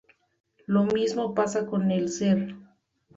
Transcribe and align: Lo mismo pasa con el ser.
Lo 0.65 0.83
mismo 0.85 1.35
pasa 1.35 1.67
con 1.67 1.91
el 1.91 2.09
ser. 2.09 2.55